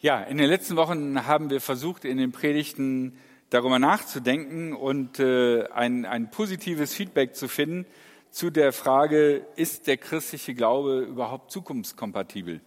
Ja, 0.00 0.20
in 0.20 0.38
den 0.38 0.48
letzten 0.48 0.76
Wochen 0.76 1.26
haben 1.26 1.50
wir 1.50 1.60
versucht, 1.60 2.04
in 2.04 2.18
den 2.18 2.30
Predigten 2.30 3.18
darüber 3.50 3.80
nachzudenken 3.80 4.72
und 4.72 5.18
äh, 5.18 5.64
ein, 5.70 6.06
ein 6.06 6.30
positives 6.30 6.94
Feedback 6.94 7.34
zu 7.34 7.48
finden 7.48 7.84
zu 8.30 8.50
der 8.50 8.72
Frage, 8.72 9.44
ist 9.56 9.88
der 9.88 9.96
christliche 9.96 10.54
Glaube 10.54 11.00
überhaupt 11.00 11.50
zukunftskompatibel? 11.50 12.60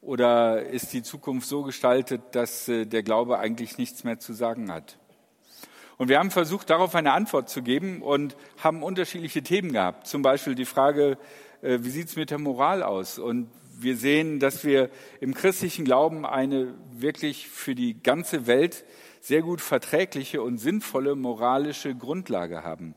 Oder 0.00 0.64
ist 0.64 0.94
die 0.94 1.02
Zukunft 1.02 1.46
so 1.46 1.64
gestaltet, 1.64 2.22
dass 2.32 2.66
äh, 2.66 2.86
der 2.86 3.02
Glaube 3.02 3.38
eigentlich 3.38 3.76
nichts 3.76 4.02
mehr 4.02 4.18
zu 4.18 4.32
sagen 4.32 4.72
hat? 4.72 4.96
Und 5.98 6.08
wir 6.08 6.18
haben 6.18 6.30
versucht, 6.30 6.70
darauf 6.70 6.94
eine 6.94 7.12
Antwort 7.12 7.50
zu 7.50 7.60
geben 7.60 8.00
und 8.00 8.36
haben 8.62 8.82
unterschiedliche 8.82 9.42
Themen 9.42 9.74
gehabt. 9.74 10.06
Zum 10.06 10.22
Beispiel 10.22 10.54
die 10.54 10.64
Frage, 10.64 11.18
äh, 11.60 11.80
wie 11.82 11.90
sieht 11.90 12.08
es 12.08 12.16
mit 12.16 12.30
der 12.30 12.38
Moral 12.38 12.82
aus? 12.82 13.18
Und 13.18 13.50
wir 13.80 13.96
sehen, 13.96 14.40
dass 14.40 14.64
wir 14.64 14.90
im 15.20 15.34
christlichen 15.34 15.84
Glauben 15.84 16.24
eine 16.26 16.74
wirklich 16.92 17.48
für 17.48 17.74
die 17.74 18.02
ganze 18.02 18.46
Welt 18.46 18.84
sehr 19.20 19.42
gut 19.42 19.60
verträgliche 19.60 20.42
und 20.42 20.58
sinnvolle 20.58 21.14
moralische 21.14 21.94
Grundlage 21.94 22.62
haben. 22.62 22.94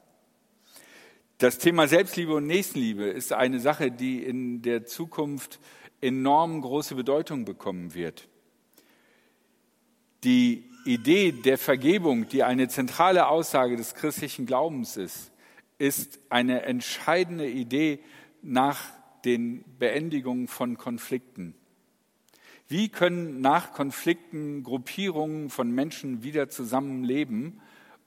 Das 1.37 1.57
Thema 1.59 1.87
Selbstliebe 1.87 2.33
und 2.33 2.47
Nächstenliebe 2.47 3.05
ist 3.05 3.31
eine 3.31 3.59
Sache, 3.59 3.91
die 3.91 4.23
in 4.23 4.61
der 4.61 4.85
Zukunft 4.85 5.59
enorm 6.01 6.61
große 6.61 6.95
Bedeutung 6.95 7.45
bekommen 7.45 7.93
wird. 7.93 8.27
Die 10.23 10.69
Idee 10.85 11.31
der 11.31 11.57
Vergebung, 11.57 12.27
die 12.27 12.43
eine 12.43 12.67
zentrale 12.69 13.27
Aussage 13.27 13.77
des 13.77 13.93
christlichen 13.93 14.45
Glaubens 14.45 14.97
ist, 14.97 15.31
ist 15.77 16.19
eine 16.29 16.63
entscheidende 16.63 17.47
Idee 17.47 17.99
nach 18.41 18.96
den 19.27 19.63
Beendigungen 19.77 20.47
von 20.47 20.77
Konflikten. 20.77 21.53
Wie 22.67 22.89
können 22.89 23.41
nach 23.41 23.73
Konflikten 23.73 24.63
Gruppierungen 24.63 25.49
von 25.49 25.69
Menschen 25.69 26.23
wieder 26.23 26.49
zusammenleben, 26.49 27.61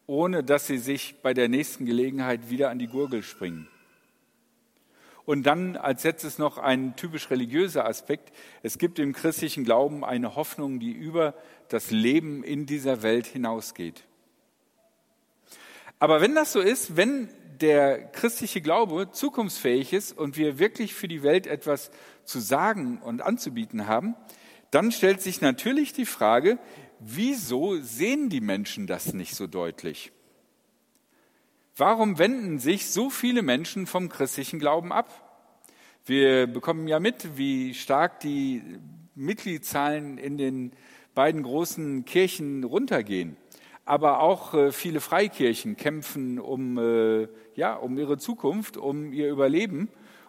ohne 0.06 0.42
dass 0.42 0.66
sie 0.66 0.78
sich 0.78 1.16
bei 1.22 1.32
der 1.34 1.48
nächsten 1.48 1.86
Gelegenheit 1.86 2.50
wieder 2.50 2.70
an 2.70 2.78
die 2.78 2.88
Gurgel 2.88 3.22
springen? 3.22 3.68
Und 5.24 5.44
dann 5.44 5.76
als 5.76 6.02
letztes 6.02 6.38
noch 6.38 6.58
ein 6.58 6.96
typisch 6.96 7.30
religiöser 7.30 7.84
Aspekt. 7.84 8.32
Es 8.62 8.78
gibt 8.78 8.98
im 8.98 9.12
christlichen 9.12 9.64
Glauben 9.64 10.04
eine 10.04 10.34
Hoffnung, 10.34 10.80
die 10.80 10.92
über 10.92 11.34
das 11.68 11.90
Leben 11.90 12.42
in 12.42 12.66
dieser 12.66 13.02
Welt 13.02 13.26
hinausgeht. 13.26 14.04
Aber 16.00 16.22
wenn 16.22 16.34
das 16.34 16.52
so 16.52 16.60
ist, 16.60 16.96
wenn 16.96 17.28
der 17.60 18.04
christliche 18.12 18.60
Glaube 18.60 19.10
zukunftsfähig 19.10 19.92
ist 19.92 20.16
und 20.16 20.36
wir 20.36 20.58
wirklich 20.58 20.94
für 20.94 21.08
die 21.08 21.22
Welt 21.22 21.46
etwas 21.46 21.90
zu 22.24 22.40
sagen 22.40 22.98
und 22.98 23.22
anzubieten 23.22 23.86
haben, 23.86 24.14
dann 24.70 24.92
stellt 24.92 25.20
sich 25.20 25.40
natürlich 25.40 25.92
die 25.92 26.06
Frage, 26.06 26.58
wieso 27.00 27.80
sehen 27.80 28.28
die 28.28 28.40
Menschen 28.40 28.86
das 28.86 29.12
nicht 29.12 29.34
so 29.34 29.46
deutlich? 29.46 30.12
Warum 31.76 32.18
wenden 32.18 32.58
sich 32.58 32.90
so 32.90 33.10
viele 33.10 33.42
Menschen 33.42 33.86
vom 33.86 34.08
christlichen 34.08 34.58
Glauben 34.58 34.92
ab? 34.92 35.26
Wir 36.04 36.46
bekommen 36.46 36.88
ja 36.88 37.00
mit, 37.00 37.36
wie 37.36 37.74
stark 37.74 38.20
die 38.20 38.62
Mitgliedszahlen 39.14 40.18
in 40.18 40.38
den 40.38 40.72
beiden 41.14 41.42
großen 41.42 42.04
Kirchen 42.04 42.64
runtergehen 42.64 43.36
aber 43.90 44.20
auch 44.20 44.54
äh, 44.54 44.70
viele 44.70 45.00
Freikirchen 45.00 45.76
kämpfen 45.76 46.38
um, 46.38 46.78
äh, 46.78 47.26
ja, 47.56 47.74
um 47.74 47.98
ihre 47.98 48.18
Zukunft, 48.18 48.76
um 48.76 49.12
ihr 49.12 49.28
Überleben. 49.28 49.88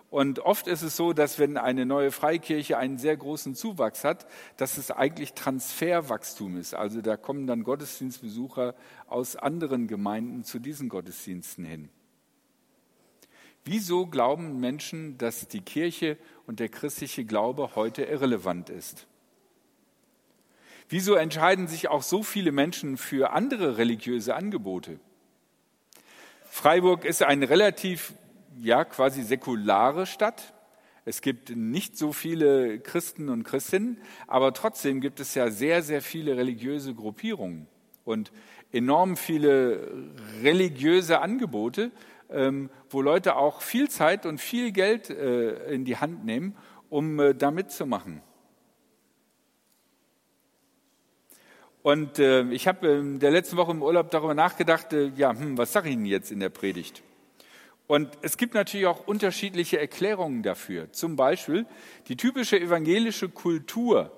Und 0.10 0.40
oft 0.40 0.66
ist 0.66 0.82
es 0.82 0.98
so, 0.98 1.14
dass 1.14 1.38
wenn 1.38 1.58
eine 1.58 1.86
neue 1.86 2.10
Freikirche 2.10 2.80
einen 2.80 2.98
sehr 2.98 3.16
großen 3.16 3.54
Zuwachs 3.54 4.04
hat, 4.04 4.26
dass 4.58 4.80
es 4.80 4.90
eigentlich 4.90 5.34
Transferwachstum 5.34 6.58
ist. 6.58 6.74
Also 6.74 7.02
da 7.02 7.18
kommen 7.18 7.46
dann 7.46 7.64
Gottesdienstbesucher 7.64 8.74
aus 9.08 9.36
anderen 9.36 9.86
Gemeinden 9.88 10.44
zu 10.44 10.58
diesen 10.58 10.90
Gottesdiensten 10.90 11.64
hin. 11.64 11.90
Wieso 13.64 14.08
glauben 14.08 14.60
Menschen, 14.60 15.20
dass 15.20 15.48
die 15.48 15.62
Kirche 15.62 16.18
und 16.48 16.60
der 16.60 16.70
christliche 16.70 17.26
Glaube 17.26 17.76
heute 17.76 18.06
irrelevant 18.06 18.72
ist? 18.72 19.06
Wieso 20.92 21.16
entscheiden 21.16 21.70
sich 21.70 21.88
auch 21.88 22.04
so 22.04 22.22
viele 22.22 22.52
Menschen 22.52 22.98
für 22.98 23.32
andere 23.32 23.78
religiöse 23.78 24.36
Angebote? 24.36 25.00
Freiburg 26.44 27.06
ist 27.06 27.24
eine 27.24 27.50
relativ, 27.50 28.14
ja, 28.60 28.84
quasi 28.84 29.24
säkulare 29.24 30.06
Stadt. 30.06 30.54
Es 31.06 31.22
gibt 31.22 31.56
nicht 31.56 31.98
so 31.98 32.12
viele 32.12 32.78
Christen 32.82 33.30
und 33.30 33.46
Christinnen, 33.46 34.02
aber 34.28 34.54
trotzdem 34.54 35.00
gibt 35.00 35.22
es 35.22 35.34
ja 35.34 35.50
sehr, 35.50 35.82
sehr 35.82 36.02
viele 36.02 36.36
religiöse 36.36 36.94
Gruppierungen 36.94 37.68
und 38.04 38.34
enorm 38.74 39.16
viele 39.16 40.10
religiöse 40.44 41.22
Angebote, 41.22 41.92
ähm, 42.30 42.70
wo 42.90 43.02
Leute 43.02 43.38
auch 43.38 43.62
viel 43.62 43.90
Zeit 43.90 44.26
und 44.26 44.42
viel 44.42 44.74
Geld 44.74 45.10
äh, 45.10 45.74
in 45.74 45.86
die 45.86 45.96
Hand 45.96 46.26
nehmen, 46.26 46.58
um 46.90 47.18
äh, 47.22 47.34
da 47.34 47.50
mitzumachen. 47.50 48.22
Und 51.84 52.20
äh, 52.20 52.44
ich 52.52 52.68
habe 52.68 52.88
in 52.88 53.20
der 53.20 53.32
letzten 53.32 53.58
Woche 53.58 53.72
im 53.72 53.82
Urlaub 53.82 54.12
darüber 54.12 54.36
nachgedacht, 54.36 54.94
äh, 54.94 55.12
ja, 55.16 55.32
hm, 55.32 55.58
was 55.58 55.74
sage 55.74 55.90
ich 55.90 55.96
Ihnen 55.96 56.06
jetzt 56.06 56.32
in 56.32 56.40
der 56.40 56.50
Predigt? 56.50 57.02
Und 57.88 58.10
es 58.22 58.38
gibt 58.38 58.54
natürlich 58.54 58.86
auch 58.86 59.08
unterschiedliche 59.08 59.80
Erklärungen 59.80 60.44
dafür. 60.44 60.92
Zum 60.94 61.16
Beispiel 61.16 61.66
die 62.08 62.16
typische 62.16 62.60
evangelische 62.60 63.30
Kultur 63.30 64.12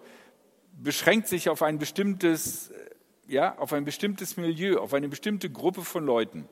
beschränkt 0.82 1.28
sich 1.28 1.50
auf 1.50 1.64
ein 1.64 1.80
bestimmtes, 1.80 2.70
äh, 2.70 2.90
ja, 3.28 3.58
auf 3.58 3.72
ein 3.72 3.86
bestimmtes 3.86 4.36
Milieu, 4.38 4.80
auf 4.80 4.94
eine 4.94 5.08
bestimmte 5.08 5.50
Gruppe 5.50 5.82
von 5.82 6.06
Leuten. 6.06 6.48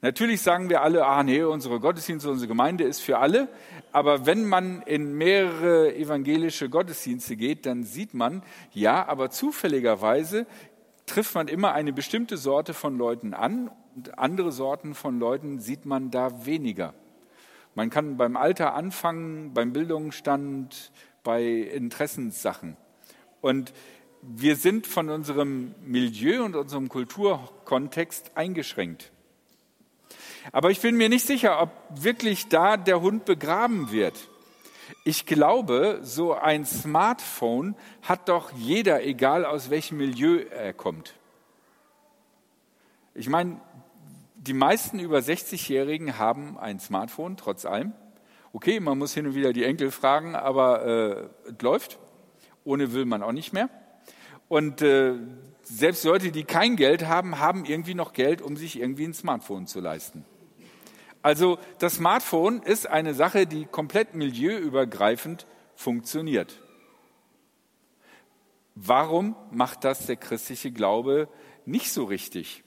Natürlich 0.00 0.42
sagen 0.42 0.70
wir 0.70 0.82
alle, 0.82 1.06
ah 1.06 1.24
nee, 1.24 1.42
unsere 1.42 1.80
Gottesdienste, 1.80 2.30
unsere 2.30 2.46
Gemeinde 2.46 2.84
ist 2.84 3.00
für 3.00 3.18
alle. 3.18 3.48
Aber 3.90 4.26
wenn 4.26 4.46
man 4.46 4.82
in 4.82 5.14
mehrere 5.14 5.94
evangelische 5.96 6.68
Gottesdienste 6.68 7.36
geht, 7.36 7.66
dann 7.66 7.82
sieht 7.82 8.14
man, 8.14 8.42
ja, 8.72 9.06
aber 9.08 9.30
zufälligerweise 9.30 10.46
trifft 11.06 11.34
man 11.34 11.48
immer 11.48 11.72
eine 11.72 11.92
bestimmte 11.92 12.36
Sorte 12.36 12.74
von 12.74 12.96
Leuten 12.96 13.34
an 13.34 13.70
und 13.96 14.18
andere 14.18 14.52
Sorten 14.52 14.94
von 14.94 15.18
Leuten 15.18 15.58
sieht 15.58 15.84
man 15.84 16.12
da 16.12 16.46
weniger. 16.46 16.94
Man 17.74 17.90
kann 17.90 18.16
beim 18.16 18.36
Alter 18.36 18.74
anfangen, 18.74 19.52
beim 19.52 19.72
Bildungsstand, 19.72 20.92
bei 21.24 21.44
Interessenssachen. 21.44 22.76
Und 23.40 23.72
wir 24.22 24.56
sind 24.56 24.86
von 24.86 25.08
unserem 25.10 25.74
Milieu 25.84 26.44
und 26.44 26.56
unserem 26.56 26.88
Kulturkontext 26.88 28.32
eingeschränkt. 28.36 29.12
Aber 30.52 30.70
ich 30.70 30.80
bin 30.80 30.96
mir 30.96 31.08
nicht 31.08 31.26
sicher, 31.26 31.60
ob 31.60 31.70
wirklich 31.90 32.48
da 32.48 32.76
der 32.76 33.00
Hund 33.00 33.24
begraben 33.24 33.90
wird. 33.90 34.28
Ich 35.04 35.26
glaube, 35.26 36.00
so 36.02 36.34
ein 36.34 36.64
Smartphone 36.64 37.76
hat 38.02 38.28
doch 38.28 38.52
jeder, 38.52 39.04
egal 39.04 39.44
aus 39.44 39.70
welchem 39.70 39.98
Milieu 39.98 40.44
er 40.50 40.72
kommt. 40.72 41.14
Ich 43.14 43.28
meine, 43.28 43.60
die 44.34 44.52
meisten 44.54 44.98
über 44.98 45.18
60-Jährigen 45.18 46.18
haben 46.18 46.58
ein 46.58 46.78
Smartphone, 46.78 47.36
trotz 47.36 47.64
allem. 47.64 47.92
Okay, 48.52 48.80
man 48.80 48.96
muss 48.96 49.12
hin 49.12 49.26
und 49.26 49.34
wieder 49.34 49.52
die 49.52 49.64
Enkel 49.64 49.90
fragen, 49.90 50.34
aber 50.34 50.84
äh, 51.46 51.50
es 51.50 51.60
läuft. 51.60 51.98
Ohne 52.64 52.92
will 52.92 53.04
man 53.04 53.22
auch 53.22 53.32
nicht 53.32 53.52
mehr. 53.52 53.68
Und 54.48 54.82
äh, 54.82 55.14
selbst 55.68 56.04
Leute, 56.04 56.32
die 56.32 56.44
kein 56.44 56.76
Geld 56.76 57.06
haben, 57.06 57.38
haben 57.38 57.64
irgendwie 57.64 57.94
noch 57.94 58.12
Geld, 58.12 58.40
um 58.40 58.56
sich 58.56 58.80
irgendwie 58.80 59.04
ein 59.04 59.14
Smartphone 59.14 59.66
zu 59.66 59.80
leisten. 59.80 60.24
Also 61.22 61.58
das 61.78 61.96
Smartphone 61.96 62.62
ist 62.62 62.86
eine 62.86 63.12
Sache, 63.12 63.46
die 63.46 63.66
komplett 63.66 64.14
milieuübergreifend 64.14 65.46
funktioniert. 65.74 66.60
Warum 68.74 69.36
macht 69.50 69.84
das 69.84 70.06
der 70.06 70.16
christliche 70.16 70.70
Glaube 70.70 71.28
nicht 71.66 71.92
so 71.92 72.04
richtig? 72.04 72.62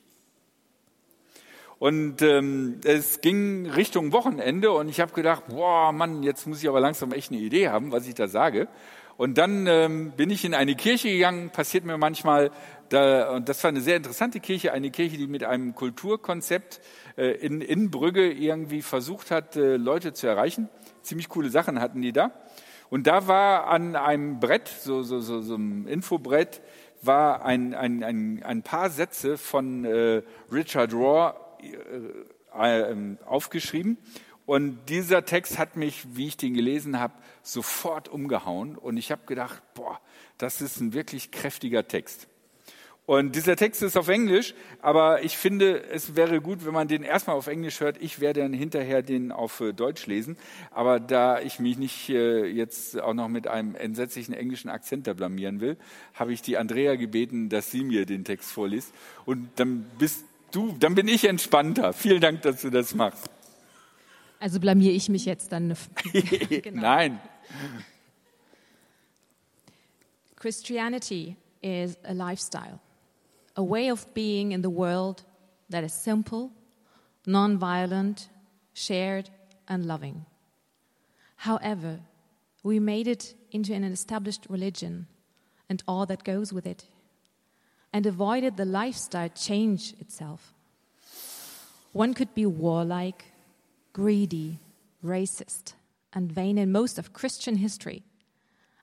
Und 1.80 2.22
ähm, 2.22 2.80
es 2.84 3.22
ging 3.22 3.66
Richtung 3.66 4.12
Wochenende 4.12 4.72
und 4.72 4.88
ich 4.90 5.00
habe 5.00 5.14
gedacht, 5.14 5.46
boah, 5.48 5.92
Mann, 5.92 6.22
jetzt 6.22 6.46
muss 6.46 6.62
ich 6.62 6.70
aber 6.70 6.80
langsam 6.80 7.12
echt 7.12 7.32
eine 7.32 7.42
Idee 7.42 7.70
haben, 7.70 7.92
was 7.92 8.08
ich 8.08 8.14
da 8.14 8.28
sage. 8.28 8.68
Und 9.18 9.38
dann 9.38 9.66
ähm, 9.66 10.12
bin 10.16 10.30
ich 10.30 10.46
in 10.46 10.54
eine 10.54 10.76
Kirche 10.76 11.10
gegangen, 11.10 11.50
passiert 11.50 11.84
mir 11.84 11.98
manchmal, 11.98 12.52
da, 12.92 13.32
und 13.32 13.48
das 13.48 13.64
war 13.64 13.70
eine 13.70 13.82
sehr 13.82 13.96
interessante 13.96 14.40
Kirche, 14.40 14.74
eine 14.74 14.92
Kirche, 14.92 15.18
die 15.18 15.28
mit 15.28 15.44
einem 15.44 15.76
Kulturkonzept 15.76 16.82
äh, 17.18 17.32
in, 17.38 17.62
in 17.62 17.90
Brügge 17.90 18.32
irgendwie 18.32 18.82
versucht 18.82 19.32
hat, 19.32 19.56
äh, 19.56 19.78
Leute 19.78 20.14
zu 20.14 20.28
erreichen. 20.28 20.70
Ziemlich 21.02 21.30
coole 21.30 21.50
Sachen 21.50 21.80
hatten 21.80 22.02
die 22.02 22.12
da. 22.12 22.32
Und 22.90 23.08
da 23.08 23.28
war 23.28 23.68
an 23.68 23.96
einem 23.96 24.42
Brett, 24.42 24.68
so, 24.68 25.04
so, 25.04 25.22
so, 25.22 25.42
so 25.42 25.56
einem 25.56 25.88
Infobrett, 25.88 26.62
war 27.02 27.46
ein, 27.46 27.74
ein, 27.74 28.04
ein, 28.04 28.44
ein 28.44 28.62
paar 28.62 28.90
Sätze 28.90 29.38
von 29.38 29.86
äh, 29.86 30.22
Richard 30.52 30.94
Rohr 30.94 31.58
äh, 32.54 32.92
äh, 32.92 33.16
aufgeschrieben. 33.26 33.98
Und 34.46 34.90
dieser 34.90 35.24
Text 35.24 35.58
hat 35.58 35.78
mich, 35.78 36.18
wie 36.18 36.28
ich 36.28 36.36
den 36.36 36.54
gelesen 36.54 37.00
habe, 37.00 37.14
sofort 37.42 38.10
umgehauen. 38.10 38.76
Und 38.76 38.98
ich 38.98 39.12
habe 39.12 39.22
gedacht, 39.26 39.64
boah, 39.74 40.02
das 40.38 40.60
ist 40.60 40.82
ein 40.82 40.94
wirklich 40.94 41.32
kräftiger 41.32 41.88
Text. 41.88 42.28
Und 43.12 43.36
dieser 43.36 43.58
Text 43.58 43.82
ist 43.82 43.98
auf 43.98 44.08
Englisch, 44.08 44.54
aber 44.82 45.22
ich 45.22 45.36
finde, 45.36 45.84
es 45.84 46.16
wäre 46.16 46.40
gut, 46.40 46.66
wenn 46.66 46.74
man 46.74 46.88
den 46.88 47.04
erstmal 47.04 47.36
auf 47.36 47.48
Englisch 47.48 47.82
hört. 47.82 48.02
Ich 48.02 48.22
werde 48.22 48.40
dann 48.40 48.54
hinterher 48.54 49.02
den 49.02 49.34
auf 49.34 49.60
äh, 49.60 49.74
Deutsch 49.74 50.08
lesen. 50.08 50.38
Aber 50.74 51.02
da 51.02 51.42
ich 51.42 51.60
mich 51.60 51.78
nicht 51.78 52.08
äh, 52.08 52.46
jetzt 52.46 52.98
auch 52.98 53.14
noch 53.14 53.28
mit 53.28 53.48
einem 53.48 53.76
entsetzlichen 53.76 54.34
englischen 54.34 54.70
Akzent 54.70 55.08
da 55.08 55.14
blamieren 55.14 55.60
will, 55.60 55.76
habe 56.14 56.32
ich 56.32 56.42
die 56.42 56.56
Andrea 56.58 56.96
gebeten, 56.96 57.50
dass 57.50 57.70
sie 57.70 57.84
mir 57.84 58.06
den 58.06 58.24
Text 58.24 58.50
vorliest. 58.50 58.94
Und 59.26 59.50
dann 59.58 59.86
bist 60.00 60.24
du, 60.54 60.74
dann 60.80 60.96
bin 60.96 61.10
ich 61.10 61.26
entspannter. 61.26 61.92
Vielen 61.92 62.22
Dank, 62.22 62.44
dass 62.44 62.62
du 62.62 62.70
das 62.70 62.96
machst. 62.96 63.30
Also 64.40 64.62
blamier 64.62 64.94
ich 64.94 65.10
mich 65.10 65.26
jetzt 65.26 65.52
dann. 65.52 65.76
genau. 66.14 66.82
Nein. 66.82 67.20
Christianity 70.38 71.36
is 71.62 71.98
a 72.06 72.14
lifestyle. 72.14 72.80
A 73.56 73.64
way 73.64 73.90
of 73.90 74.14
being 74.14 74.52
in 74.52 74.62
the 74.62 74.70
world 74.70 75.24
that 75.70 75.84
is 75.84 75.94
simple, 75.94 76.52
non-violent, 77.26 78.30
shared, 78.74 79.30
and 79.68 79.86
loving. 79.86 80.26
However, 81.36 82.00
we 82.64 82.80
made 82.80 83.08
it 83.08 83.34
into 83.52 83.74
an 83.74 83.84
established 83.84 84.46
religion 84.50 85.08
and 85.70 85.82
all 85.88 86.06
that 86.06 86.24
goes 86.24 86.52
with 86.54 86.66
it, 86.66 86.86
and 87.94 88.06
avoided 88.06 88.58
the 88.58 88.66
lifestyle 88.66 89.30
change 89.30 89.94
itself. 90.00 90.54
One 91.94 92.14
could 92.14 92.34
be 92.34 92.46
warlike, 92.46 93.26
greedy, 93.94 94.60
racist, 95.04 95.74
and 96.14 96.32
vain 96.32 96.58
in 96.58 96.72
most 96.72 97.00
of 97.00 97.14
Christian 97.14 97.56
history, 97.56 98.04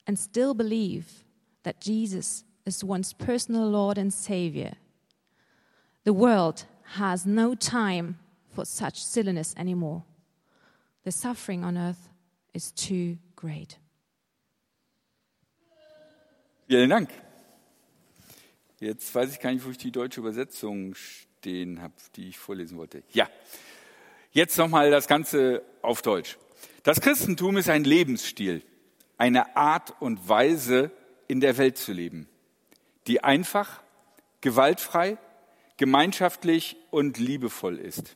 and 0.05 0.17
still 0.17 0.53
believe 0.53 1.23
that 1.63 1.81
Jesus 1.81 2.43
is 2.69 2.83
one's 2.83 3.13
personal 3.13 3.67
Lord 3.67 3.97
and 3.97 4.13
Savior. 4.13 4.73
The 6.03 6.13
world 6.13 6.65
has 6.97 7.25
no 7.25 7.55
time 7.55 8.19
for 8.55 8.65
such 8.65 9.03
silliness 9.03 9.55
anymore. 9.57 10.03
The 11.03 11.11
suffering 11.11 11.63
on 11.63 11.77
earth 11.77 12.09
is 12.53 12.71
too 12.71 13.17
great. 13.35 13.77
Vielen 16.67 16.89
Dank. 16.89 17.09
Jetzt 18.79 19.13
weiß 19.13 19.33
ich 19.33 19.39
gar 19.39 19.51
nicht, 19.51 19.65
wo 19.65 19.71
ich 19.71 19.77
die 19.77 19.91
deutsche 19.91 20.21
Übersetzung 20.21 20.93
stehen 20.93 21.81
habe, 21.81 21.95
die 22.15 22.29
ich 22.29 22.37
vorlesen 22.37 22.77
wollte. 22.77 23.03
Ja, 23.11 23.27
jetzt 24.31 24.57
nochmal 24.57 24.91
das 24.91 25.07
Ganze 25.07 25.63
auf 25.81 26.01
Deutsch. 26.01 26.37
Das 26.83 27.01
Christentum 27.01 27.57
ist 27.57 27.69
ein 27.69 27.83
Lebensstil, 27.83 28.61
eine 29.17 29.57
Art 29.57 29.99
und 29.99 30.29
Weise, 30.29 30.91
in 31.27 31.41
der 31.41 31.57
Welt 31.57 31.77
zu 31.77 31.93
leben 31.93 32.27
die 33.09 33.23
einfach, 33.23 33.81
gewaltfrei, 34.41 35.17
gemeinschaftlich 35.77 36.77
und 36.91 37.17
liebevoll 37.17 37.79
ist. 37.79 38.15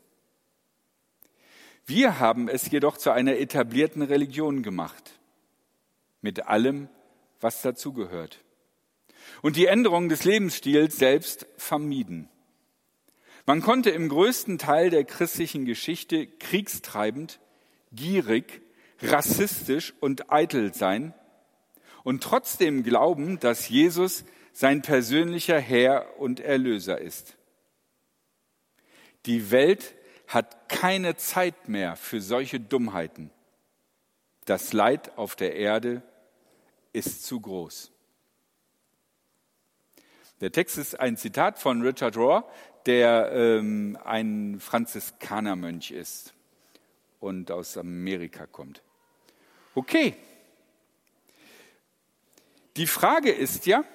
Wir 1.86 2.20
haben 2.20 2.48
es 2.48 2.70
jedoch 2.70 2.98
zu 2.98 3.12
einer 3.12 3.38
etablierten 3.38 4.04
Religion 4.04 4.62
gemacht, 4.62 5.20
mit 6.22 6.46
allem, 6.46 6.90
was 7.42 7.62
dazugehört. 7.64 8.40
Und 9.42 9.56
die 9.56 9.66
Änderung 9.66 10.10
des 10.10 10.26
Lebensstils 10.26 10.96
selbst 10.96 11.48
vermieden. 11.58 12.30
Man 13.48 13.62
konnte 13.62 13.90
im 13.90 14.10
größten 14.10 14.60
Teil 14.60 14.92
der 14.92 15.06
christlichen 15.06 15.66
Geschichte 15.66 16.28
kriegstreibend, 16.28 17.40
gierig, 17.92 18.62
rassistisch 19.02 19.94
und 20.00 20.32
eitel 20.32 20.74
sein 20.74 21.16
und 22.04 22.22
trotzdem 22.22 22.84
glauben, 22.84 23.40
dass 23.40 23.70
Jesus 23.70 24.24
sein 24.54 24.84
persönlicher 24.84 25.60
Herr 25.60 26.20
und 26.20 26.40
Erlöser 26.40 27.02
ist. 27.02 27.36
Die 29.26 29.52
Welt 29.52 29.96
hat 30.28 30.70
keine 30.70 31.18
Zeit 31.18 31.68
mehr 31.68 31.96
für 31.96 32.22
solche 32.22 32.60
Dummheiten. 32.60 33.32
Das 34.46 34.72
Leid 34.74 35.18
auf 35.18 35.36
der 35.36 35.56
Erde 35.56 36.04
ist 36.92 37.26
zu 37.26 37.40
groß. 37.42 37.92
Der 40.42 40.52
Text 40.52 40.78
ist 40.78 41.00
ein 41.00 41.18
Zitat 41.18 41.58
von 41.58 41.82
Richard 41.82 42.18
Rohr, 42.18 42.48
der 42.86 43.32
ähm, 43.32 43.98
ein 44.04 44.60
Franziskanermönch 44.60 45.92
ist 45.92 46.34
und 47.20 47.50
aus 47.50 47.78
Amerika 47.78 48.46
kommt. 48.46 48.84
Okay. 49.74 50.16
Die 52.76 52.88
Frage 52.88 53.32
ist 53.32 53.66
ja, 53.66 53.86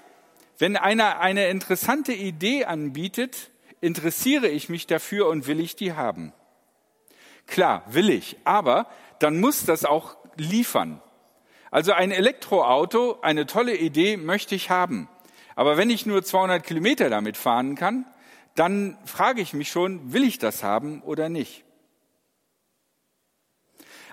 wenn 0.58 0.76
einer 0.76 1.20
eine 1.20 1.48
interessante 1.48 2.12
Idee 2.12 2.64
anbietet, 2.64 3.50
interessiere 3.80 4.48
ich 4.48 4.68
mich 4.68 4.86
dafür 4.86 5.28
und 5.28 5.46
will 5.46 5.60
ich 5.60 5.76
die 5.76 5.92
haben. 5.92 6.32
Klar, 7.46 7.84
will 7.88 8.10
ich, 8.10 8.36
aber 8.44 8.86
dann 9.20 9.40
muss 9.40 9.64
das 9.64 9.84
auch 9.84 10.16
liefern. 10.36 11.00
Also 11.70 11.92
ein 11.92 12.10
Elektroauto, 12.10 13.20
eine 13.22 13.46
tolle 13.46 13.76
Idee 13.76 14.16
möchte 14.16 14.54
ich 14.54 14.70
haben. 14.70 15.08
Aber 15.54 15.76
wenn 15.76 15.90
ich 15.90 16.06
nur 16.06 16.22
200 16.22 16.64
Kilometer 16.64 17.10
damit 17.10 17.36
fahren 17.36 17.74
kann, 17.74 18.06
dann 18.54 18.98
frage 19.04 19.40
ich 19.40 19.52
mich 19.52 19.70
schon, 19.70 20.12
will 20.12 20.24
ich 20.24 20.38
das 20.38 20.62
haben 20.62 21.02
oder 21.02 21.28
nicht? 21.28 21.64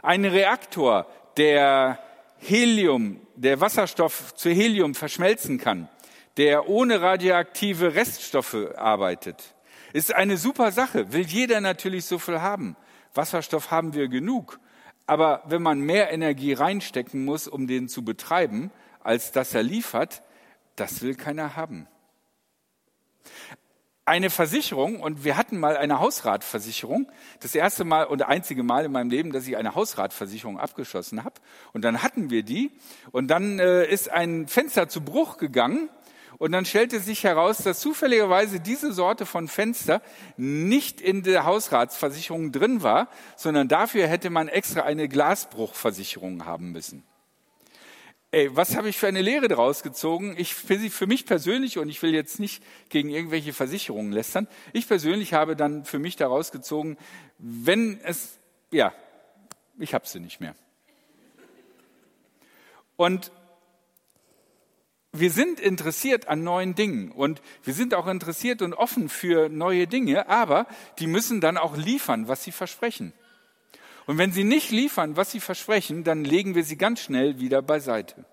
Ein 0.01 0.25
Reaktor, 0.25 1.07
der 1.37 1.99
Helium, 2.37 3.19
der 3.35 3.59
Wasserstoff 3.59 4.35
zu 4.35 4.49
Helium 4.49 4.93
verschmelzen 4.93 5.57
kann, 5.57 5.89
der 6.37 6.67
ohne 6.69 7.01
radioaktive 7.01 7.95
Reststoffe 7.95 8.75
arbeitet. 8.75 9.55
Ist 9.93 10.13
eine 10.13 10.37
super 10.37 10.71
Sache, 10.71 11.13
will 11.13 11.25
jeder 11.25 11.61
natürlich 11.61 12.05
so 12.05 12.19
viel 12.19 12.41
haben. 12.41 12.75
Wasserstoff 13.13 13.71
haben 13.71 13.93
wir 13.93 14.07
genug. 14.09 14.59
Aber 15.07 15.43
wenn 15.45 15.61
man 15.61 15.79
mehr 15.79 16.11
Energie 16.11 16.53
reinstecken 16.53 17.23
muss, 17.23 17.47
um 17.47 17.67
den 17.67 17.87
zu 17.87 18.03
betreiben, 18.03 18.71
als 19.01 19.31
dass 19.31 19.53
er 19.53 19.63
liefert, 19.63 20.23
das 20.75 21.01
will 21.01 21.15
keiner 21.15 21.55
haben. 21.55 21.87
Eine 24.03 24.29
Versicherung, 24.29 24.99
und 24.99 25.23
wir 25.23 25.37
hatten 25.37 25.59
mal 25.59 25.77
eine 25.77 25.99
Hausratversicherung, 25.99 27.11
das 27.39 27.55
erste 27.55 27.85
Mal 27.85 28.05
und 28.05 28.21
einzige 28.21 28.61
Mal 28.61 28.85
in 28.85 28.91
meinem 28.91 29.09
Leben, 29.09 29.31
dass 29.31 29.47
ich 29.47 29.57
eine 29.57 29.73
Hausratversicherung 29.73 30.59
abgeschlossen 30.59 31.23
habe. 31.23 31.35
Und 31.73 31.83
dann 31.83 32.03
hatten 32.03 32.29
wir 32.29 32.43
die, 32.43 32.71
und 33.11 33.29
dann 33.29 33.59
äh, 33.59 33.85
ist 33.85 34.11
ein 34.11 34.47
Fenster 34.47 34.89
zu 34.89 35.01
Bruch 35.01 35.37
gegangen, 35.37 35.89
und 36.37 36.51
dann 36.51 36.65
stellte 36.65 36.99
sich 36.99 37.23
heraus, 37.23 37.57
dass 37.59 37.79
zufälligerweise 37.79 38.59
diese 38.59 38.93
Sorte 38.93 39.25
von 39.25 39.47
Fenster 39.47 40.01
nicht 40.37 41.01
in 41.01 41.23
der 41.23 41.45
Hausratsversicherung 41.45 42.51
drin 42.51 42.83
war, 42.83 43.09
sondern 43.35 43.67
dafür 43.67 44.07
hätte 44.07 44.29
man 44.29 44.47
extra 44.47 44.81
eine 44.81 45.07
Glasbruchversicherung 45.07 46.45
haben 46.45 46.71
müssen. 46.71 47.03
Ey, 48.31 48.53
was 48.53 48.75
habe 48.75 48.89
ich 48.89 48.97
für 48.97 49.07
eine 49.07 49.21
Lehre 49.21 49.47
daraus 49.47 49.81
gezogen? 49.81 50.35
Ich 50.37 50.53
für 50.53 51.07
mich 51.07 51.25
persönlich 51.25 51.77
und 51.77 51.87
ich 51.87 52.01
will 52.01 52.13
jetzt 52.13 52.39
nicht 52.39 52.61
gegen 52.89 53.09
irgendwelche 53.09 53.53
Versicherungen 53.53 54.11
lästern. 54.11 54.47
Ich 54.73 54.87
persönlich 54.87 55.33
habe 55.33 55.55
dann 55.55 55.85
für 55.85 55.99
mich 55.99 56.17
daraus 56.17 56.51
gezogen, 56.51 56.97
wenn 57.37 57.99
es 58.03 58.39
ja, 58.71 58.93
ich 59.77 59.93
habe 59.93 60.07
sie 60.07 60.19
nicht 60.19 60.41
mehr. 60.41 60.55
Und 62.97 63.31
wir 65.19 65.31
sind 65.31 65.59
interessiert 65.59 66.27
an 66.27 66.43
neuen 66.43 66.75
Dingen 66.75 67.11
und 67.11 67.41
wir 67.63 67.73
sind 67.73 67.93
auch 67.93 68.07
interessiert 68.07 68.61
und 68.61 68.73
offen 68.73 69.09
für 69.09 69.49
neue 69.49 69.87
Dinge, 69.87 70.27
aber 70.29 70.67
die 70.99 71.07
müssen 71.07 71.41
dann 71.41 71.57
auch 71.57 71.77
liefern, 71.77 72.27
was 72.27 72.43
sie 72.43 72.51
versprechen. 72.51 73.13
Und 74.05 74.17
wenn 74.17 74.31
sie 74.31 74.43
nicht 74.43 74.71
liefern, 74.71 75.17
was 75.17 75.31
sie 75.31 75.39
versprechen, 75.39 76.03
dann 76.03 76.23
legen 76.23 76.55
wir 76.55 76.63
sie 76.63 76.77
ganz 76.77 77.01
schnell 77.01 77.39
wieder 77.39 77.61
beiseite. 77.61 78.25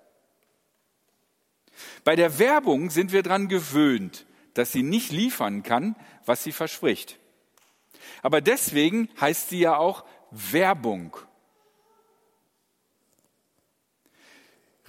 Bei 2.04 2.16
der 2.16 2.38
Werbung 2.38 2.90
sind 2.90 3.12
wir 3.12 3.22
daran 3.22 3.48
gewöhnt, 3.48 4.26
dass 4.54 4.72
sie 4.72 4.82
nicht 4.82 5.10
liefern 5.12 5.62
kann, 5.62 5.96
was 6.26 6.44
sie 6.44 6.52
verspricht. 6.52 7.18
Aber 8.20 8.40
deswegen 8.40 9.08
heißt 9.20 9.48
sie 9.48 9.60
ja 9.60 9.76
auch 9.76 10.04
Werbung. 10.30 11.16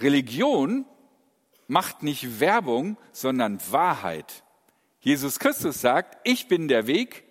Religion 0.00 0.84
macht 1.66 2.02
nicht 2.02 2.40
Werbung, 2.40 2.96
sondern 3.12 3.60
Wahrheit. 3.70 4.44
Jesus 5.00 5.38
Christus 5.38 5.80
sagt, 5.80 6.18
ich 6.24 6.48
bin 6.48 6.68
der 6.68 6.86
Weg, 6.86 7.24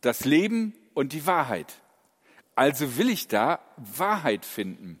das 0.00 0.24
Leben 0.24 0.74
und 0.94 1.12
die 1.12 1.26
Wahrheit. 1.26 1.74
Also 2.54 2.96
will 2.96 3.10
ich 3.10 3.28
da 3.28 3.60
Wahrheit 3.76 4.44
finden. 4.44 5.00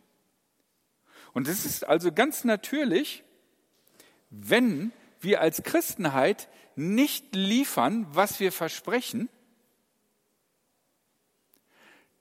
Und 1.32 1.48
es 1.48 1.64
ist 1.64 1.86
also 1.86 2.12
ganz 2.12 2.44
natürlich, 2.44 3.24
wenn 4.30 4.92
wir 5.20 5.40
als 5.40 5.62
Christenheit 5.62 6.48
nicht 6.76 7.34
liefern, 7.34 8.06
was 8.10 8.40
wir 8.40 8.52
versprechen, 8.52 9.28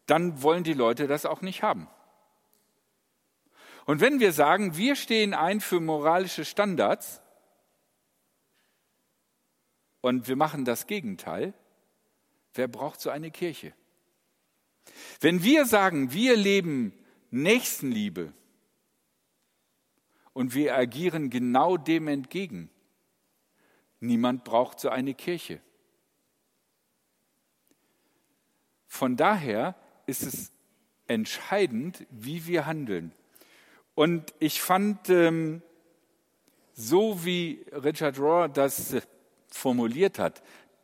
dann 0.05 0.41
wollen 0.41 0.63
die 0.63 0.73
Leute 0.73 1.07
das 1.07 1.25
auch 1.25 1.41
nicht 1.41 1.63
haben. 1.63 1.88
Und 3.89 4.01
wenn 4.01 4.19
wir 4.19 4.34
sagen, 4.34 4.77
wir 4.77 4.96
stehen 4.96 5.34
ein 5.34 5.62
für 5.62 5.79
moralische 5.79 6.46
Standards 6.46 7.24
und 10.01 10.27
wir 10.27 10.36
machen 10.36 10.63
das 10.63 10.86
Gegenteil, 10.86 11.55
wer 12.53 12.67
braucht 12.67 13.01
so 13.01 13.10
eine 13.10 13.31
Kirche? 13.31 13.74
Wenn 15.22 15.41
wir 15.41 15.65
sagen, 15.65 16.13
wir 16.13 16.38
leben 16.38 16.93
Nächstenliebe 17.31 18.31
und 20.34 20.53
wir 20.53 20.77
agieren 20.77 21.31
genau 21.31 21.75
dem 21.75 22.08
entgegen, 22.10 22.69
niemand 24.01 24.43
braucht 24.43 24.79
so 24.79 24.89
eine 24.89 25.15
Kirche. 25.15 25.62
Von 28.86 29.17
daher 29.17 29.74
ist 30.05 30.22
es 30.22 30.51
entscheidend, 31.08 32.05
wie 32.12 32.46
wir 32.46 32.67
handeln. 32.67 33.15
Und 33.99 34.33
ich 34.39 34.61
fand, 34.61 35.09
ähm, 35.09 35.61
so 36.71 37.25
wie 37.25 37.65
Richard 37.73 38.17
Rohr 38.17 38.47
das 38.47 38.95
formuliert 39.49 40.19
hat, 40.19 40.41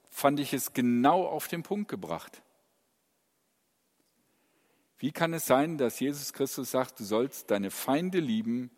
fand 0.09 0.41
ich 0.41 0.51
es 0.51 0.73
genau 0.73 1.25
auf 1.25 1.47
den 1.47 1.63
Punkt 1.63 1.87
gebracht. 1.87 2.41
Wie 4.97 5.13
kann 5.13 5.33
es 5.33 5.45
sein, 5.45 5.77
dass 5.77 6.01
Jesus 6.01 6.33
Christus 6.33 6.71
sagt, 6.71 6.99
du 6.99 7.05
sollst 7.05 7.49
deine 7.51 7.71
Feinde 7.71 8.19
lieben 8.19 8.69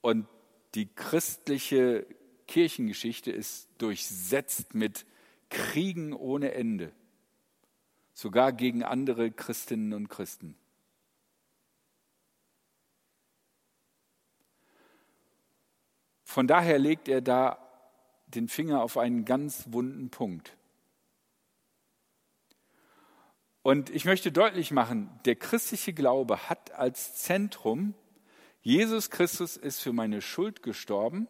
und 0.00 0.26
die 0.74 0.92
christliche 0.92 2.04
Kirchengeschichte 2.48 3.30
ist 3.30 3.68
durchsetzt 3.78 4.74
mit 4.74 5.06
Kriegen 5.48 6.12
ohne 6.12 6.54
Ende, 6.54 6.90
sogar 8.14 8.52
gegen 8.52 8.82
andere 8.82 9.30
Christinnen 9.30 9.92
und 9.92 10.08
Christen. 10.08 10.56
Von 16.32 16.46
daher 16.46 16.78
legt 16.78 17.08
er 17.08 17.20
da 17.20 17.58
den 18.26 18.48
Finger 18.48 18.82
auf 18.82 18.96
einen 18.96 19.26
ganz 19.26 19.66
wunden 19.68 20.08
Punkt. 20.08 20.56
Und 23.60 23.90
ich 23.90 24.06
möchte 24.06 24.32
deutlich 24.32 24.70
machen, 24.70 25.10
der 25.26 25.36
christliche 25.36 25.92
Glaube 25.92 26.48
hat 26.48 26.72
als 26.72 27.16
Zentrum, 27.16 27.92
Jesus 28.62 29.10
Christus 29.10 29.58
ist 29.58 29.80
für 29.80 29.92
meine 29.92 30.22
Schuld 30.22 30.62
gestorben, 30.62 31.28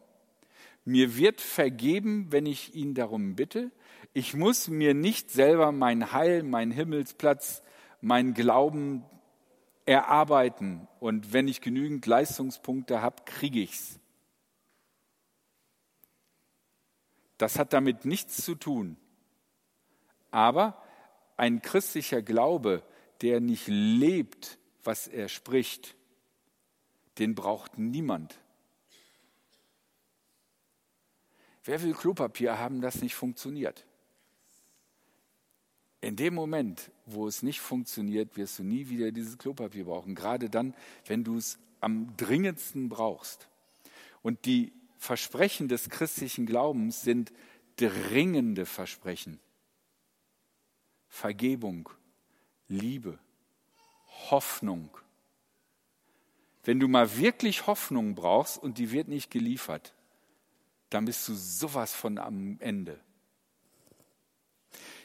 mir 0.84 1.16
wird 1.16 1.40
vergeben, 1.40 2.30
wenn 2.30 2.46
ich 2.46 2.76
ihn 2.76 2.94
darum 2.94 3.34
bitte, 3.34 3.72
ich 4.12 4.34
muss 4.34 4.68
mir 4.68 4.94
nicht 4.94 5.32
selber 5.32 5.72
mein 5.72 6.12
Heil, 6.12 6.44
mein 6.44 6.70
Himmelsplatz, 6.70 7.64
mein 8.00 8.34
Glauben 8.34 9.04
erarbeiten 9.84 10.86
und 11.00 11.32
wenn 11.32 11.48
ich 11.48 11.60
genügend 11.60 12.06
Leistungspunkte 12.06 13.02
habe, 13.02 13.24
kriege 13.24 13.58
ich's. 13.58 13.98
Das 17.42 17.58
hat 17.58 17.72
damit 17.72 18.04
nichts 18.04 18.36
zu 18.36 18.54
tun. 18.54 18.96
Aber 20.30 20.80
ein 21.36 21.60
christlicher 21.60 22.22
Glaube, 22.22 22.84
der 23.20 23.40
nicht 23.40 23.66
lebt, 23.66 24.60
was 24.84 25.08
er 25.08 25.28
spricht, 25.28 25.96
den 27.18 27.34
braucht 27.34 27.78
niemand. 27.78 28.38
Wer 31.64 31.82
will 31.82 31.94
Klopapier 31.94 32.60
haben, 32.60 32.80
das 32.80 33.02
nicht 33.02 33.16
funktioniert? 33.16 33.86
In 36.00 36.14
dem 36.14 36.34
Moment, 36.34 36.92
wo 37.06 37.26
es 37.26 37.42
nicht 37.42 37.60
funktioniert, 37.60 38.36
wirst 38.36 38.60
du 38.60 38.62
nie 38.62 38.88
wieder 38.88 39.10
dieses 39.10 39.36
Klopapier 39.36 39.86
brauchen. 39.86 40.14
Gerade 40.14 40.48
dann, 40.48 40.76
wenn 41.06 41.24
du 41.24 41.38
es 41.38 41.58
am 41.80 42.16
dringendsten 42.16 42.88
brauchst. 42.88 43.48
Und 44.22 44.46
die 44.46 44.72
Versprechen 45.02 45.66
des 45.66 45.90
christlichen 45.90 46.46
Glaubens 46.46 47.02
sind 47.02 47.32
dringende 47.74 48.66
Versprechen. 48.66 49.40
Vergebung, 51.08 51.88
Liebe, 52.68 53.18
Hoffnung. 54.30 54.96
Wenn 56.62 56.78
du 56.78 56.86
mal 56.86 57.16
wirklich 57.18 57.66
Hoffnung 57.66 58.14
brauchst 58.14 58.62
und 58.62 58.78
die 58.78 58.92
wird 58.92 59.08
nicht 59.08 59.32
geliefert, 59.32 59.92
dann 60.88 61.06
bist 61.06 61.26
du 61.26 61.34
sowas 61.34 61.92
von 61.92 62.18
am 62.18 62.58
Ende. 62.60 63.00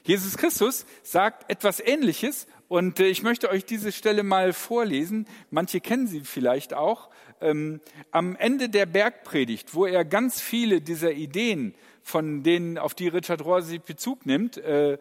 Jesus 0.03 0.37
Christus 0.37 0.85
sagt 1.01 1.49
etwas 1.49 1.79
Ähnliches 1.79 2.45
und 2.67 2.99
äh, 2.99 3.07
ich 3.07 3.23
möchte 3.23 3.49
euch 3.49 3.65
diese 3.65 3.91
Stelle 3.91 4.23
mal 4.23 4.53
vorlesen. 4.53 5.27
Manche 5.49 5.79
kennen 5.81 6.07
sie 6.07 6.21
vielleicht 6.21 6.73
auch. 6.73 7.09
Ähm, 7.39 7.81
am 8.11 8.35
Ende 8.35 8.69
der 8.69 8.85
Bergpredigt, 8.85 9.73
wo 9.73 9.85
er 9.85 10.03
ganz 10.03 10.41
viele 10.41 10.81
dieser 10.81 11.11
Ideen, 11.11 11.75
von 12.01 12.43
denen, 12.43 12.77
auf 12.77 12.93
die 12.93 13.07
Richard 13.07 13.43
Rohr 13.43 13.61
sich 13.61 13.81
Bezug 13.81 14.25
nimmt, 14.25 14.57
äh, 14.57 14.97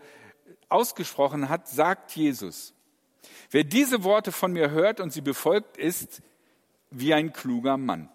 ausgesprochen 0.69 1.49
hat, 1.49 1.69
sagt 1.69 2.13
Jesus, 2.13 2.75
wer 3.51 3.65
diese 3.65 4.05
Worte 4.05 4.33
von 4.33 4.53
mir 4.53 4.71
hört 4.71 5.01
und 5.01 5.13
sie 5.13 5.21
befolgt, 5.21 5.77
ist 5.77 6.21
wie 6.91 7.15
ein 7.15 7.33
kluger 7.33 7.77
Mann. 7.77 8.09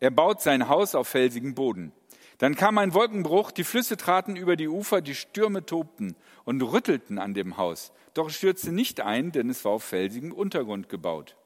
Er 0.00 0.10
baut 0.10 0.40
sein 0.40 0.68
Haus 0.68 0.94
auf 0.94 1.08
felsigen 1.08 1.54
Boden. 1.54 1.92
Dann 2.40 2.54
kam 2.54 2.78
ein 2.78 2.94
Wolkenbruch, 2.94 3.50
die 3.50 3.64
Flüsse 3.64 3.98
traten 3.98 4.34
über 4.34 4.56
die 4.56 4.68
Ufer, 4.68 5.02
die 5.02 5.14
Stürme 5.14 5.66
tobten 5.66 6.16
und 6.46 6.62
rüttelten 6.62 7.18
an 7.18 7.34
dem 7.34 7.58
Haus. 7.58 7.92
Doch 8.14 8.28
es 8.28 8.36
stürzte 8.36 8.72
nicht 8.72 9.02
ein, 9.02 9.30
denn 9.30 9.50
es 9.50 9.66
war 9.66 9.72
auf 9.72 9.84
felsigem 9.84 10.32
Untergrund 10.32 10.88
gebaut. 10.88 11.36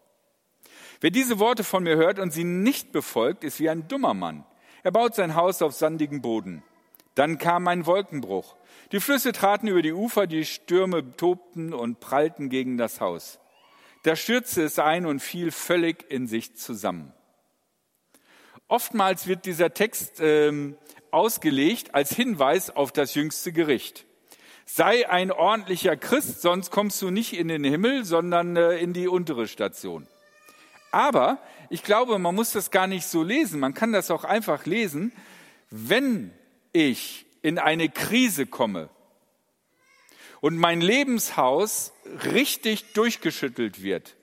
Wer 1.01 1.11
diese 1.11 1.41
Worte 1.41 1.65
von 1.65 1.83
mir 1.83 1.97
hört 1.97 2.21
und 2.21 2.33
sie 2.33 2.45
nicht 2.45 2.93
befolgt, 2.93 3.43
ist 3.43 3.59
wie 3.59 3.69
ein 3.69 3.89
dummer 3.89 4.15
Mann. 4.15 4.47
Er 4.85 4.93
baut 4.93 5.17
sein 5.17 5.35
Haus 5.35 5.63
auf 5.63 5.73
sandigem 5.73 6.23
Boden. 6.23 6.63
Dann 7.17 7.39
kam 7.39 7.67
ein 7.67 7.87
Wolkenbruch. 7.87 8.55
Die 8.93 9.01
Flüsse 9.01 9.33
traten 9.33 9.67
über 9.67 9.83
die 9.83 9.93
Ufer, 9.93 10.29
die 10.29 10.45
Stürme 10.45 11.17
tobten 11.17 11.75
und 11.75 11.99
prallten 11.99 12.51
gegen 12.51 12.79
das 12.79 13.01
Haus. 13.01 13.41
Da 14.05 14.15
stürzte 14.15 14.63
es 14.63 14.79
ein 14.79 15.07
und 15.07 15.19
fiel 15.19 15.51
völlig 15.51 16.09
in 16.09 16.29
sich 16.29 16.55
zusammen. 16.55 17.13
Oftmals 18.69 19.27
wird 19.27 19.45
dieser 19.45 19.75
Text 19.75 20.21
ähm, 20.21 20.77
ausgelegt 21.11 21.95
als 21.95 22.15
Hinweis 22.15 22.71
auf 22.71 22.93
das 22.93 23.15
jüngste 23.15 23.53
Gericht. 23.53 24.07
Sei 24.65 25.09
ein 25.09 25.31
ordentlicher 25.31 25.97
Christ, 25.97 26.41
sonst 26.41 26.71
kommst 26.71 27.01
du 27.03 27.11
nicht 27.11 27.35
in 27.35 27.49
den 27.49 27.65
Himmel, 27.65 28.05
sondern 28.05 28.57
äh, 28.57 28.79
in 28.79 28.95
die 28.95 29.09
untere 29.09 29.47
Station. 29.47 30.09
Aber 30.91 31.39
ich 31.69 31.83
glaube, 31.83 32.19
man 32.19 32.35
muss 32.35 32.53
das 32.53 32.71
gar 32.71 32.87
nicht 32.87 33.07
so 33.07 33.23
lesen. 33.23 33.61
Man 33.61 33.75
kann 33.75 33.93
das 33.93 34.11
auch 34.11 34.25
einfach 34.25 34.65
lesen. 34.65 35.13
Wenn 35.69 36.33
ich 36.73 37.27
in 37.43 37.59
eine 37.59 37.91
Krise 37.91 38.47
komme 38.47 38.89
und 40.41 40.57
mein 40.57 40.81
Lebenshaus 40.81 41.93
richtig 42.33 42.93
durchgeschüttelt 42.95 43.83
wird, 43.83 44.17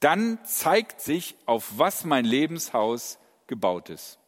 dann 0.00 0.38
zeigt 0.44 1.00
sich, 1.00 1.36
auf 1.44 1.72
was 1.76 2.04
mein 2.04 2.24
Lebenshaus 2.24 3.18
gebaut 3.48 3.90
ist. 3.90 4.20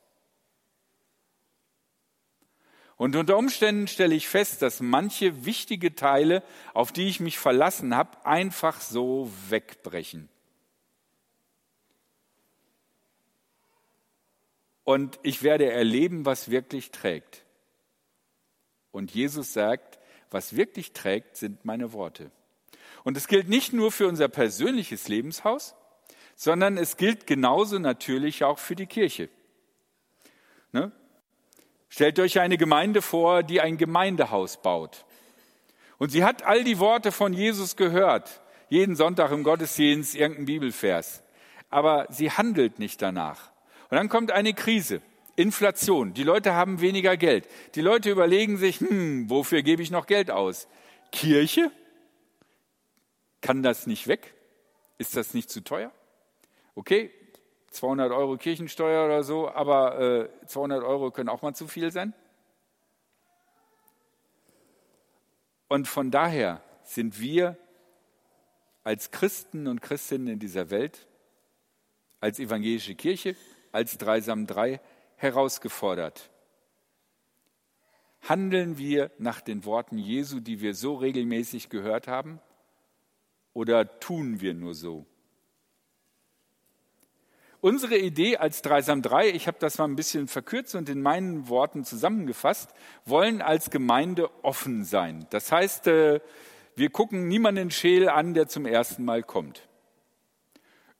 Und 2.96 3.16
unter 3.16 3.38
Umständen 3.38 3.88
stelle 3.88 4.14
ich 4.14 4.28
fest, 4.28 4.60
dass 4.60 4.80
manche 4.80 5.46
wichtige 5.46 5.94
Teile, 5.94 6.42
auf 6.74 6.92
die 6.92 7.08
ich 7.08 7.18
mich 7.18 7.38
verlassen 7.38 7.96
habe, 7.96 8.26
einfach 8.26 8.80
so 8.80 9.30
wegbrechen. 9.48 10.28
Und 14.84 15.18
ich 15.22 15.42
werde 15.42 15.70
erleben, 15.70 16.26
was 16.26 16.50
wirklich 16.50 16.90
trägt. 16.90 17.46
Und 18.90 19.12
Jesus 19.12 19.52
sagt, 19.52 19.98
was 20.30 20.56
wirklich 20.56 20.92
trägt, 20.92 21.36
sind 21.36 21.64
meine 21.64 21.92
Worte. 21.92 22.30
Und 23.04 23.16
es 23.16 23.28
gilt 23.28 23.48
nicht 23.48 23.72
nur 23.72 23.92
für 23.92 24.08
unser 24.08 24.28
persönliches 24.28 25.08
Lebenshaus, 25.08 25.74
sondern 26.40 26.78
es 26.78 26.96
gilt 26.96 27.26
genauso 27.26 27.78
natürlich 27.78 28.44
auch 28.44 28.58
für 28.58 28.74
die 28.74 28.86
Kirche. 28.86 29.28
Ne? 30.72 30.90
Stellt 31.90 32.18
euch 32.18 32.40
eine 32.40 32.56
Gemeinde 32.56 33.02
vor, 33.02 33.42
die 33.42 33.60
ein 33.60 33.76
Gemeindehaus 33.76 34.56
baut. 34.62 35.04
Und 35.98 36.08
sie 36.08 36.24
hat 36.24 36.42
all 36.44 36.64
die 36.64 36.78
Worte 36.78 37.12
von 37.12 37.34
Jesus 37.34 37.76
gehört, 37.76 38.40
jeden 38.70 38.96
Sonntag 38.96 39.32
im 39.32 39.42
Gottesdienst 39.42 40.14
irgendein 40.14 40.46
Bibelvers. 40.46 41.22
Aber 41.68 42.06
sie 42.08 42.30
handelt 42.30 42.78
nicht 42.78 43.02
danach. 43.02 43.50
Und 43.90 43.98
dann 43.98 44.08
kommt 44.08 44.30
eine 44.30 44.54
Krise, 44.54 45.02
Inflation. 45.36 46.14
Die 46.14 46.24
Leute 46.24 46.54
haben 46.54 46.80
weniger 46.80 47.18
Geld. 47.18 47.46
Die 47.74 47.82
Leute 47.82 48.10
überlegen 48.10 48.56
sich, 48.56 48.80
hm, 48.80 49.28
wofür 49.28 49.60
gebe 49.60 49.82
ich 49.82 49.90
noch 49.90 50.06
Geld 50.06 50.30
aus? 50.30 50.68
Kirche? 51.12 51.70
Kann 53.42 53.62
das 53.62 53.86
nicht 53.86 54.08
weg? 54.08 54.32
Ist 54.96 55.16
das 55.16 55.34
nicht 55.34 55.50
zu 55.50 55.62
teuer? 55.62 55.92
Okay, 56.74 57.10
200 57.70 58.12
Euro 58.12 58.36
Kirchensteuer 58.36 59.04
oder 59.04 59.22
so, 59.22 59.48
aber 59.48 59.98
äh, 60.00 60.46
200 60.46 60.82
Euro 60.82 61.10
können 61.10 61.28
auch 61.28 61.42
mal 61.42 61.54
zu 61.54 61.68
viel 61.68 61.90
sein. 61.90 62.14
Und 65.68 65.86
von 65.86 66.10
daher 66.10 66.62
sind 66.82 67.20
wir 67.20 67.56
als 68.82 69.12
Christen 69.12 69.68
und 69.68 69.80
Christinnen 69.80 70.26
in 70.26 70.38
dieser 70.40 70.70
Welt, 70.70 71.06
als 72.18 72.40
evangelische 72.40 72.96
Kirche, 72.96 73.36
als 73.70 73.96
Dreisam 73.98 74.46
Drei 74.46 74.80
herausgefordert. 75.16 76.30
Handeln 78.22 78.78
wir 78.78 79.10
nach 79.18 79.40
den 79.40 79.64
Worten 79.64 79.96
Jesu, 79.96 80.40
die 80.40 80.60
wir 80.60 80.74
so 80.74 80.96
regelmäßig 80.96 81.68
gehört 81.68 82.08
haben, 82.08 82.40
oder 83.52 84.00
tun 84.00 84.40
wir 84.40 84.54
nur 84.54 84.74
so? 84.74 85.06
Unsere 87.62 87.98
Idee 87.98 88.38
als 88.38 88.62
Dreisam 88.62 89.02
3, 89.02 89.28
ich 89.30 89.46
habe 89.46 89.58
das 89.60 89.76
mal 89.76 89.84
ein 89.84 89.96
bisschen 89.96 90.28
verkürzt 90.28 90.74
und 90.74 90.88
in 90.88 91.02
meinen 91.02 91.48
Worten 91.48 91.84
zusammengefasst, 91.84 92.72
wollen 93.04 93.42
als 93.42 93.68
Gemeinde 93.70 94.30
offen 94.42 94.84
sein. 94.84 95.26
Das 95.28 95.52
heißt, 95.52 95.86
äh, 95.88 96.20
wir 96.74 96.88
gucken 96.88 97.28
niemanden 97.28 97.70
scheel 97.70 98.08
an, 98.08 98.32
der 98.32 98.48
zum 98.48 98.64
ersten 98.64 99.04
Mal 99.04 99.22
kommt. 99.22 99.68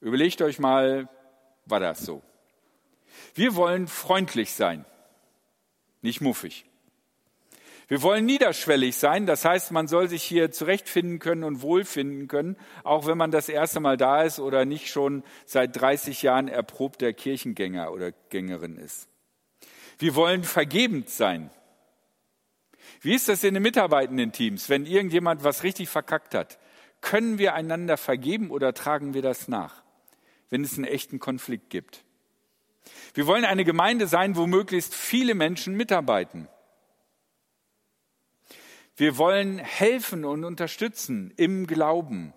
Überlegt 0.02 0.42
euch 0.42 0.58
mal, 0.58 1.08
war 1.64 1.80
das 1.80 2.00
so? 2.00 2.22
Wir 3.34 3.54
wollen 3.56 3.86
freundlich 3.86 4.52
sein, 4.52 4.84
nicht 6.02 6.20
muffig. 6.20 6.66
Wir 7.90 8.02
wollen 8.02 8.24
niederschwellig 8.24 8.94
sein, 8.94 9.26
das 9.26 9.44
heißt, 9.44 9.72
man 9.72 9.88
soll 9.88 10.08
sich 10.08 10.22
hier 10.22 10.52
zurechtfinden 10.52 11.18
können 11.18 11.42
und 11.42 11.60
wohlfinden 11.60 12.28
können, 12.28 12.56
auch 12.84 13.08
wenn 13.08 13.18
man 13.18 13.32
das 13.32 13.48
erste 13.48 13.80
Mal 13.80 13.96
da 13.96 14.22
ist 14.22 14.38
oder 14.38 14.64
nicht 14.64 14.86
schon 14.86 15.24
seit 15.44 15.74
30 15.74 16.22
Jahren 16.22 16.46
erprobter 16.46 17.12
Kirchengänger 17.12 17.90
oder 17.90 18.12
Gängerin 18.28 18.76
ist. 18.76 19.08
Wir 19.98 20.14
wollen 20.14 20.44
vergebend 20.44 21.10
sein. 21.10 21.50
Wie 23.00 23.12
ist 23.12 23.28
das 23.28 23.42
in 23.42 23.54
den 23.54 23.62
mitarbeitenden 23.64 24.30
Teams, 24.30 24.68
wenn 24.68 24.86
irgendjemand 24.86 25.42
was 25.42 25.64
richtig 25.64 25.88
verkackt 25.88 26.36
hat? 26.36 26.60
Können 27.00 27.38
wir 27.38 27.54
einander 27.54 27.96
vergeben 27.96 28.52
oder 28.52 28.72
tragen 28.72 29.14
wir 29.14 29.22
das 29.22 29.48
nach, 29.48 29.82
wenn 30.48 30.62
es 30.62 30.76
einen 30.76 30.84
echten 30.84 31.18
Konflikt 31.18 31.70
gibt? 31.70 32.04
Wir 33.14 33.26
wollen 33.26 33.44
eine 33.44 33.64
Gemeinde 33.64 34.06
sein, 34.06 34.36
wo 34.36 34.46
möglichst 34.46 34.94
viele 34.94 35.34
Menschen 35.34 35.74
mitarbeiten. 35.74 36.46
Wir 39.00 39.16
wollen 39.16 39.56
helfen 39.56 40.26
und 40.26 40.44
unterstützen 40.44 41.32
im 41.38 41.66
Glauben. 41.66 42.34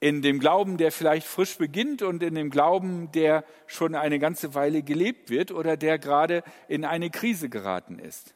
In 0.00 0.22
dem 0.22 0.40
Glauben, 0.40 0.78
der 0.78 0.90
vielleicht 0.90 1.26
frisch 1.26 1.58
beginnt 1.58 2.00
und 2.00 2.22
in 2.22 2.34
dem 2.34 2.48
Glauben, 2.48 3.12
der 3.12 3.44
schon 3.66 3.94
eine 3.94 4.18
ganze 4.20 4.54
Weile 4.54 4.82
gelebt 4.82 5.28
wird 5.28 5.52
oder 5.52 5.76
der 5.76 5.98
gerade 5.98 6.42
in 6.66 6.86
eine 6.86 7.10
Krise 7.10 7.50
geraten 7.50 7.98
ist. 7.98 8.34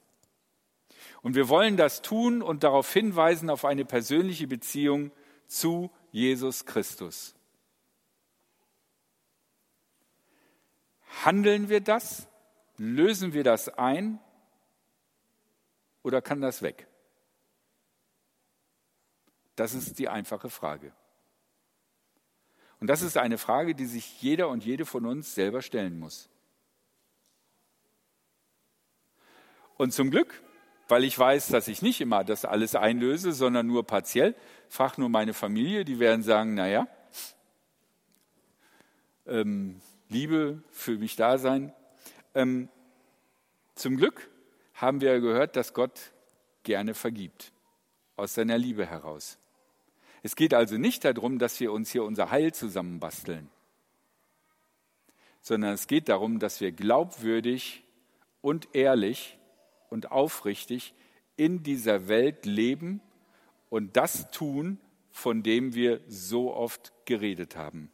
Und 1.23 1.35
wir 1.35 1.49
wollen 1.49 1.79
das 1.79 2.03
tun 2.03 2.43
und 2.43 2.63
darauf 2.63 2.93
hinweisen 2.93 3.49
auf 3.49 3.65
eine 3.65 3.87
persönliche 3.87 4.47
Beziehung 4.47 5.13
zu 5.47 5.91
Jesus 6.11 6.67
Christus. 6.67 7.35
Handeln 11.25 11.71
wir 11.71 11.81
das? 11.81 12.29
Lösen 12.77 13.33
wir 13.33 13.45
das 13.45 13.71
ein? 13.71 14.21
Oder 16.03 16.23
kann 16.23 16.41
das 16.41 16.63
weg? 16.63 16.87
Das 19.57 19.75
ist 19.75 19.99
die 19.99 20.09
einfache 20.09 20.51
Frage. 20.51 20.93
Und 22.81 22.89
das 22.89 23.03
ist 23.03 23.17
eine 23.17 23.39
Frage, 23.39 23.75
die 23.75 23.87
sich 23.87 24.21
jeder 24.21 24.49
und 24.49 24.65
jede 24.65 24.85
von 24.85 25.07
uns 25.07 25.35
selber 25.35 25.63
stellen 25.63 25.99
muss. 25.99 26.29
Und 29.77 29.93
zum 29.93 30.11
Glück, 30.11 30.43
weil 30.89 31.05
ich 31.05 31.17
weiß, 31.17 31.49
dass 31.49 31.69
ich 31.69 31.83
nicht 31.83 32.01
immer 32.01 32.25
das 32.25 32.45
alles 32.45 32.75
einlöse, 32.75 33.33
sondern 33.33 33.67
nur 33.67 33.87
partiell, 33.87 34.35
frag 34.69 34.99
nur 34.99 35.09
meine 35.09 35.33
Familie, 35.33 35.85
die 35.85 36.01
werden 36.01 36.23
sagen, 36.23 36.55
naja, 36.55 36.89
ähm, 39.27 39.81
Liebe, 40.09 40.63
für 40.71 40.99
mich 40.99 41.15
da 41.15 41.39
sein. 41.39 41.73
Ähm, 42.35 42.69
zum 43.75 43.97
Glück 43.97 44.29
haben 44.83 45.01
wir 45.01 45.21
gehört, 45.21 45.55
dass 45.55 45.75
Gott 45.75 46.13
gerne 46.65 46.95
vergibt, 46.95 47.53
aus 48.17 48.35
seiner 48.35 48.59
Liebe 48.59 48.85
heraus. 48.85 49.39
Es 50.25 50.35
geht 50.35 50.55
also 50.55 50.77
nicht 50.77 51.05
darum, 51.05 51.39
dass 51.39 51.61
wir 51.61 51.73
uns 51.73 51.93
hier 51.93 52.03
unser 52.03 52.33
Heil 52.33 52.53
zusammenbasteln, 52.53 53.49
sondern 55.41 55.75
es 55.75 55.87
geht 55.87 56.09
darum, 56.09 56.41
dass 56.41 56.61
wir 56.61 56.73
glaubwürdig 56.73 57.85
und 58.41 58.75
ehrlich 58.75 59.39
und 59.89 60.11
aufrichtig 60.11 60.95
in 61.37 61.63
dieser 61.63 62.09
Welt 62.09 62.45
leben 62.45 63.01
und 63.71 63.97
das 63.97 64.33
tun, 64.33 64.81
von 65.11 65.45
dem 65.45 65.75
wir 65.75 66.01
so 66.09 66.53
oft 66.53 66.93
geredet 67.05 67.55
haben. 67.55 67.89